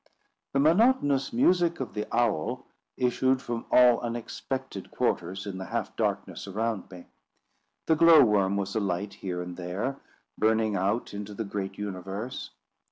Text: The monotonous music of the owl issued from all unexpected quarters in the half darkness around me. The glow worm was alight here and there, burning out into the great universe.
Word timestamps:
The 0.53 0.59
monotonous 0.59 1.31
music 1.31 1.79
of 1.79 1.93
the 1.93 2.07
owl 2.11 2.65
issued 2.97 3.39
from 3.39 3.67
all 3.69 3.99
unexpected 3.99 4.89
quarters 4.89 5.45
in 5.45 5.59
the 5.59 5.65
half 5.65 5.95
darkness 5.95 6.47
around 6.47 6.89
me. 6.89 7.05
The 7.85 7.95
glow 7.95 8.23
worm 8.23 8.57
was 8.57 8.75
alight 8.75 9.13
here 9.13 9.43
and 9.43 9.57
there, 9.57 9.99
burning 10.39 10.75
out 10.75 11.13
into 11.13 11.35
the 11.35 11.45
great 11.45 11.77
universe. 11.77 12.49